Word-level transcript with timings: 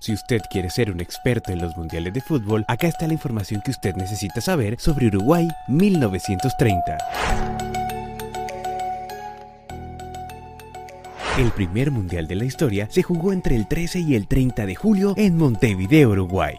Si 0.00 0.14
usted 0.14 0.40
quiere 0.50 0.70
ser 0.70 0.90
un 0.90 1.00
experto 1.00 1.52
en 1.52 1.60
los 1.60 1.76
mundiales 1.76 2.14
de 2.14 2.22
fútbol, 2.22 2.64
acá 2.68 2.88
está 2.88 3.06
la 3.06 3.12
información 3.12 3.60
que 3.62 3.70
usted 3.70 3.94
necesita 3.96 4.40
saber 4.40 4.76
sobre 4.80 5.08
Uruguay 5.08 5.46
1930. 5.68 6.96
El 11.38 11.50
primer 11.50 11.90
mundial 11.90 12.26
de 12.26 12.34
la 12.34 12.46
historia 12.46 12.88
se 12.90 13.02
jugó 13.02 13.32
entre 13.34 13.56
el 13.56 13.68
13 13.68 14.00
y 14.00 14.14
el 14.14 14.26
30 14.26 14.64
de 14.64 14.74
julio 14.74 15.12
en 15.18 15.36
Montevideo, 15.36 16.10
Uruguay. 16.10 16.56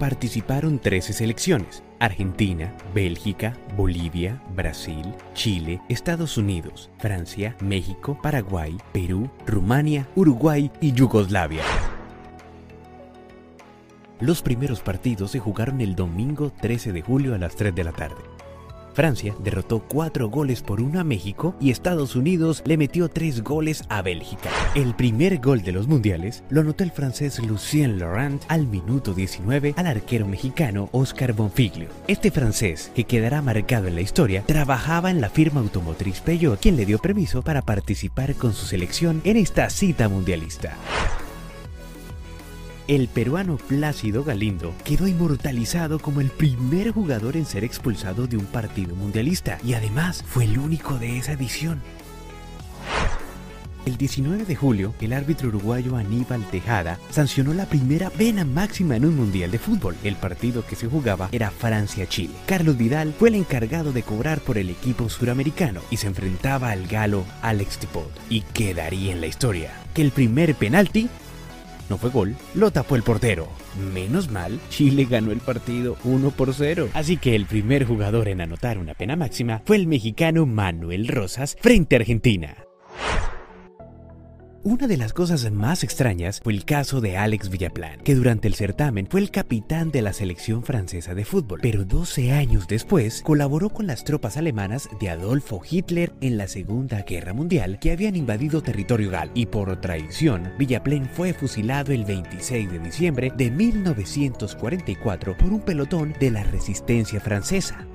Participaron 0.00 0.80
13 0.80 1.12
selecciones, 1.12 1.84
Argentina, 2.00 2.72
Bélgica, 2.92 3.56
Bolivia, 3.76 4.42
Brasil, 4.56 5.14
Chile, 5.34 5.80
Estados 5.88 6.36
Unidos, 6.36 6.90
Francia, 6.98 7.54
México, 7.60 8.18
Paraguay, 8.20 8.76
Perú, 8.92 9.30
Rumania, 9.46 10.08
Uruguay 10.16 10.72
y 10.80 10.92
Yugoslavia. 10.92 11.62
Los 14.20 14.42
primeros 14.42 14.80
partidos 14.80 15.30
se 15.30 15.38
jugaron 15.38 15.80
el 15.80 15.96
domingo 15.96 16.52
13 16.60 16.92
de 16.92 17.00
julio 17.00 17.34
a 17.34 17.38
las 17.38 17.56
3 17.56 17.74
de 17.74 17.84
la 17.84 17.92
tarde. 17.92 18.22
Francia 18.92 19.34
derrotó 19.42 19.78
4 19.88 20.28
goles 20.28 20.60
por 20.60 20.82
1 20.82 21.00
a 21.00 21.04
México 21.04 21.54
y 21.58 21.70
Estados 21.70 22.16
Unidos 22.16 22.62
le 22.66 22.76
metió 22.76 23.08
3 23.08 23.42
goles 23.42 23.84
a 23.88 24.02
Bélgica. 24.02 24.50
El 24.74 24.94
primer 24.94 25.38
gol 25.38 25.62
de 25.62 25.72
los 25.72 25.86
mundiales 25.86 26.42
lo 26.50 26.60
anotó 26.60 26.84
el 26.84 26.90
francés 26.90 27.38
Lucien 27.38 27.98
Laurent 27.98 28.42
al 28.48 28.66
minuto 28.66 29.14
19 29.14 29.72
al 29.76 29.86
arquero 29.86 30.26
mexicano 30.26 30.90
Oscar 30.92 31.32
Bonfiglio. 31.32 31.88
Este 32.06 32.30
francés, 32.30 32.90
que 32.94 33.04
quedará 33.04 33.40
marcado 33.40 33.86
en 33.86 33.94
la 33.94 34.02
historia, 34.02 34.42
trabajaba 34.42 35.10
en 35.10 35.22
la 35.22 35.30
firma 35.30 35.60
automotriz 35.60 36.20
Peugeot, 36.20 36.60
quien 36.60 36.76
le 36.76 36.84
dio 36.84 36.98
permiso 36.98 37.40
para 37.40 37.62
participar 37.62 38.34
con 38.34 38.52
su 38.52 38.66
selección 38.66 39.22
en 39.24 39.38
esta 39.38 39.70
cita 39.70 40.10
mundialista 40.10 40.76
el 42.88 43.08
peruano 43.08 43.56
Plácido 43.56 44.24
Galindo 44.24 44.74
quedó 44.84 45.06
inmortalizado 45.06 45.98
como 45.98 46.20
el 46.20 46.30
primer 46.30 46.90
jugador 46.90 47.36
en 47.36 47.46
ser 47.46 47.64
expulsado 47.64 48.26
de 48.26 48.36
un 48.36 48.46
partido 48.46 48.94
mundialista 48.96 49.58
y 49.64 49.74
además 49.74 50.24
fue 50.26 50.44
el 50.44 50.58
único 50.58 50.98
de 50.98 51.18
esa 51.18 51.32
edición. 51.32 51.80
El 53.86 53.96
19 53.96 54.44
de 54.44 54.56
julio, 54.56 54.94
el 55.00 55.12
árbitro 55.14 55.48
uruguayo 55.48 55.96
Aníbal 55.96 56.44
Tejada 56.50 56.98
sancionó 57.10 57.54
la 57.54 57.64
primera 57.64 58.10
pena 58.10 58.44
máxima 58.44 58.96
en 58.96 59.06
un 59.06 59.16
mundial 59.16 59.50
de 59.50 59.58
fútbol. 59.58 59.96
El 60.04 60.16
partido 60.16 60.66
que 60.66 60.76
se 60.76 60.86
jugaba 60.86 61.30
era 61.32 61.50
Francia-Chile. 61.50 62.34
Carlos 62.46 62.76
Vidal 62.76 63.14
fue 63.18 63.30
el 63.30 63.36
encargado 63.36 63.92
de 63.92 64.02
cobrar 64.02 64.40
por 64.40 64.58
el 64.58 64.68
equipo 64.68 65.08
suramericano 65.08 65.80
y 65.90 65.96
se 65.96 66.08
enfrentaba 66.08 66.70
al 66.70 66.86
galo 66.88 67.24
Alex 67.40 67.78
Tipot. 67.78 68.10
Y 68.28 68.42
quedaría 68.42 69.12
en 69.12 69.22
la 69.22 69.28
historia 69.28 69.72
que 69.94 70.02
el 70.02 70.10
primer 70.10 70.54
penalti 70.54 71.08
no 71.90 71.98
fue 71.98 72.08
gol, 72.08 72.36
lo 72.54 72.70
tapó 72.70 72.96
el 72.96 73.02
portero. 73.02 73.48
Menos 73.92 74.30
mal, 74.30 74.58
Chile 74.70 75.06
ganó 75.10 75.32
el 75.32 75.40
partido 75.40 75.96
1 76.04 76.30
por 76.30 76.54
0. 76.54 76.88
Así 76.94 77.16
que 77.18 77.36
el 77.36 77.44
primer 77.44 77.84
jugador 77.84 78.28
en 78.28 78.40
anotar 78.40 78.78
una 78.78 78.94
pena 78.94 79.16
máxima 79.16 79.60
fue 79.66 79.76
el 79.76 79.86
mexicano 79.86 80.46
Manuel 80.46 81.08
Rosas 81.08 81.56
frente 81.60 81.96
a 81.96 81.98
Argentina. 81.98 82.64
Una 84.62 84.86
de 84.86 84.98
las 84.98 85.14
cosas 85.14 85.50
más 85.50 85.82
extrañas 85.84 86.38
fue 86.44 86.52
el 86.52 86.66
caso 86.66 87.00
de 87.00 87.16
Alex 87.16 87.48
Villaplan, 87.48 88.00
que 88.00 88.14
durante 88.14 88.46
el 88.46 88.54
certamen 88.54 89.06
fue 89.08 89.20
el 89.20 89.30
capitán 89.30 89.90
de 89.90 90.02
la 90.02 90.12
selección 90.12 90.62
francesa 90.64 91.14
de 91.14 91.24
fútbol, 91.24 91.60
pero 91.62 91.86
12 91.86 92.32
años 92.32 92.68
después 92.68 93.22
colaboró 93.22 93.70
con 93.70 93.86
las 93.86 94.04
tropas 94.04 94.36
alemanas 94.36 94.90
de 95.00 95.08
Adolfo 95.08 95.62
Hitler 95.68 96.12
en 96.20 96.36
la 96.36 96.46
Segunda 96.46 97.04
Guerra 97.04 97.32
Mundial 97.32 97.78
que 97.78 97.92
habían 97.92 98.16
invadido 98.16 98.62
territorio 98.62 99.10
gal 99.10 99.30
y 99.32 99.46
por 99.46 99.80
traición 99.80 100.52
Villaplan 100.58 101.08
fue 101.08 101.32
fusilado 101.32 101.94
el 101.94 102.04
26 102.04 102.70
de 102.70 102.78
diciembre 102.80 103.32
de 103.34 103.50
1944 103.50 105.38
por 105.38 105.54
un 105.54 105.60
pelotón 105.60 106.14
de 106.20 106.32
la 106.32 106.42
resistencia 106.42 107.18
francesa. 107.18 107.86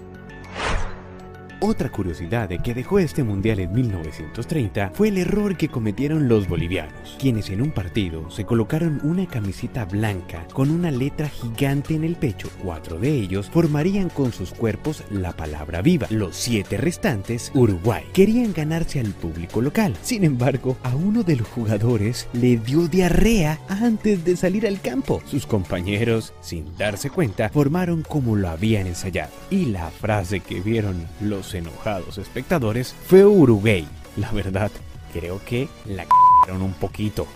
Otra 1.67 1.89
curiosidad 1.89 2.47
que 2.61 2.75
dejó 2.75 2.99
este 2.99 3.23
mundial 3.23 3.57
en 3.57 3.73
1930 3.73 4.91
fue 4.93 5.07
el 5.07 5.17
error 5.17 5.57
que 5.57 5.67
cometieron 5.67 6.27
los 6.27 6.47
bolivianos, 6.47 7.17
quienes 7.19 7.49
en 7.49 7.59
un 7.59 7.71
partido 7.71 8.29
se 8.29 8.45
colocaron 8.45 9.01
una 9.01 9.25
camiseta 9.25 9.83
blanca 9.85 10.45
con 10.53 10.69
una 10.69 10.91
letra 10.91 11.27
gigante 11.27 11.95
en 11.95 12.03
el 12.03 12.17
pecho. 12.17 12.49
Cuatro 12.61 12.99
de 12.99 13.09
ellos 13.09 13.49
formarían 13.49 14.09
con 14.09 14.31
sus 14.31 14.51
cuerpos 14.51 15.03
la 15.09 15.31
palabra 15.31 15.81
viva. 15.81 16.05
Los 16.11 16.35
siete 16.35 16.77
restantes, 16.77 17.51
Uruguay, 17.55 18.03
querían 18.13 18.53
ganarse 18.53 18.99
al 18.99 19.13
público 19.13 19.59
local. 19.59 19.95
Sin 20.03 20.23
embargo, 20.23 20.77
a 20.83 20.95
uno 20.95 21.23
de 21.23 21.37
los 21.37 21.47
jugadores 21.47 22.27
le 22.33 22.57
dio 22.57 22.87
diarrea 22.87 23.59
antes 23.69 24.23
de 24.23 24.37
salir 24.37 24.67
al 24.67 24.81
campo. 24.81 25.19
Sus 25.25 25.47
compañeros, 25.47 26.31
sin 26.41 26.77
darse 26.77 27.09
cuenta, 27.09 27.49
formaron 27.49 28.03
como 28.03 28.35
lo 28.35 28.49
habían 28.49 28.85
ensayado. 28.85 29.31
Y 29.49 29.65
la 29.65 29.89
frase 29.89 30.41
que 30.41 30.59
vieron 30.59 31.07
los 31.21 31.54
enojados 31.55 32.17
espectadores 32.17 32.95
fue 33.07 33.25
Uruguay. 33.25 33.87
La 34.17 34.31
verdad, 34.31 34.71
creo 35.13 35.41
que 35.45 35.67
la 35.85 36.03
c***aron 36.03 36.61
un 36.61 36.73
poquito. 36.73 37.27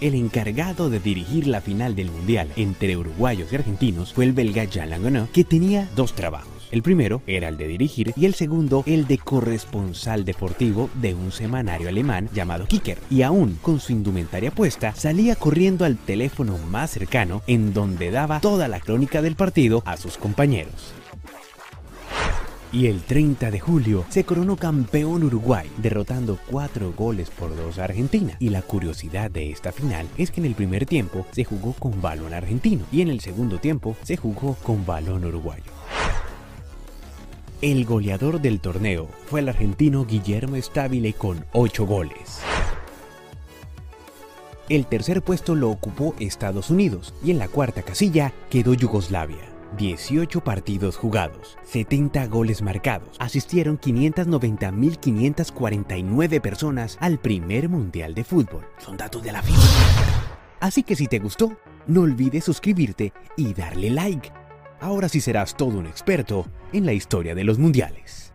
El 0.00 0.14
encargado 0.14 0.90
de 0.90 1.00
dirigir 1.00 1.48
la 1.48 1.60
final 1.60 1.96
del 1.96 2.12
Mundial 2.12 2.52
entre 2.54 2.96
uruguayos 2.96 3.52
y 3.52 3.56
argentinos 3.56 4.12
fue 4.12 4.26
el 4.26 4.32
belga 4.32 4.64
Jean 4.64 4.90
Langonot, 4.90 5.32
que 5.32 5.42
tenía 5.42 5.88
dos 5.96 6.14
trabajos. 6.14 6.52
El 6.70 6.82
primero 6.82 7.22
era 7.26 7.48
el 7.48 7.56
de 7.56 7.66
dirigir 7.66 8.12
y 8.14 8.26
el 8.26 8.34
segundo 8.34 8.84
el 8.86 9.06
de 9.06 9.18
corresponsal 9.18 10.24
deportivo 10.24 10.90
de 10.94 11.14
un 11.14 11.32
semanario 11.32 11.88
alemán 11.88 12.28
llamado 12.32 12.66
Kicker. 12.66 12.98
Y 13.10 13.22
aún 13.22 13.58
con 13.62 13.80
su 13.80 13.92
indumentaria 13.92 14.50
puesta, 14.50 14.94
salía 14.94 15.34
corriendo 15.34 15.84
al 15.84 15.96
teléfono 15.96 16.58
más 16.70 16.90
cercano 16.90 17.42
en 17.46 17.72
donde 17.72 18.10
daba 18.10 18.40
toda 18.40 18.68
la 18.68 18.80
crónica 18.80 19.22
del 19.22 19.34
partido 19.34 19.82
a 19.86 19.96
sus 19.96 20.18
compañeros. 20.18 20.92
Y 22.70 22.86
el 22.86 23.00
30 23.00 23.50
de 23.50 23.60
julio 23.60 24.04
se 24.10 24.24
coronó 24.24 24.56
campeón 24.56 25.24
Uruguay, 25.24 25.70
derrotando 25.78 26.38
4 26.50 26.92
goles 26.92 27.30
por 27.30 27.56
2 27.56 27.78
a 27.78 27.84
Argentina. 27.84 28.36
Y 28.40 28.50
la 28.50 28.60
curiosidad 28.60 29.30
de 29.30 29.50
esta 29.50 29.72
final 29.72 30.06
es 30.18 30.30
que 30.30 30.40
en 30.40 30.46
el 30.46 30.54
primer 30.54 30.84
tiempo 30.84 31.26
se 31.32 31.44
jugó 31.44 31.72
con 31.72 32.02
balón 32.02 32.34
argentino 32.34 32.84
y 32.92 33.00
en 33.00 33.08
el 33.08 33.20
segundo 33.20 33.58
tiempo 33.58 33.96
se 34.02 34.18
jugó 34.18 34.54
con 34.62 34.84
balón 34.84 35.24
uruguayo. 35.24 35.72
El 37.62 37.86
goleador 37.86 38.40
del 38.40 38.60
torneo 38.60 39.08
fue 39.26 39.40
el 39.40 39.48
argentino 39.48 40.04
Guillermo 40.04 40.56
Stabile 40.60 41.14
con 41.14 41.44
8 41.52 41.86
goles. 41.86 42.40
El 44.68 44.86
tercer 44.86 45.22
puesto 45.22 45.54
lo 45.54 45.70
ocupó 45.70 46.14
Estados 46.20 46.68
Unidos 46.68 47.14
y 47.24 47.30
en 47.30 47.38
la 47.38 47.48
cuarta 47.48 47.82
casilla 47.82 48.34
quedó 48.50 48.74
Yugoslavia. 48.74 49.57
18 49.76 50.42
partidos 50.42 50.96
jugados, 50.96 51.58
70 51.64 52.26
goles 52.26 52.62
marcados. 52.62 53.16
Asistieron 53.18 53.78
590.549 53.78 56.40
personas 56.40 56.96
al 57.00 57.18
primer 57.18 57.68
Mundial 57.68 58.14
de 58.14 58.24
Fútbol. 58.24 58.64
Son 58.78 58.96
datos 58.96 59.22
de 59.22 59.32
la 59.32 59.42
FIFA. 59.42 59.60
Así 60.60 60.82
que 60.82 60.96
si 60.96 61.06
te 61.06 61.18
gustó, 61.18 61.56
no 61.86 62.02
olvides 62.02 62.44
suscribirte 62.44 63.12
y 63.36 63.54
darle 63.54 63.90
like. 63.90 64.32
Ahora 64.80 65.08
sí 65.08 65.20
serás 65.20 65.56
todo 65.56 65.78
un 65.78 65.86
experto 65.86 66.46
en 66.72 66.86
la 66.86 66.92
historia 66.92 67.34
de 67.34 67.44
los 67.44 67.58
mundiales. 67.58 68.32